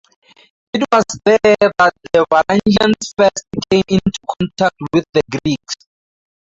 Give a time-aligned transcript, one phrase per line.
[0.73, 5.75] It was there that Varangians first came into contact with the Greeks.